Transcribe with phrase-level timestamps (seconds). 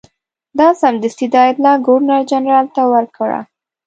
[0.57, 3.39] ده سمدستي دا اطلاع ګورنرجنرال ته ورکړه.